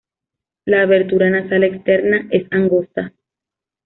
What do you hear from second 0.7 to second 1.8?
abertura nasal